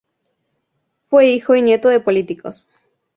[1.03, 2.67] Fue hijo y nieto de políticos.